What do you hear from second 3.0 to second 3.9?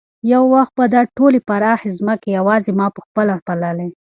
خپله پاللې.